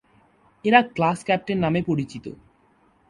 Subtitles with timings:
[0.65, 2.25] এরা 'class captain' নামে পরিচিত।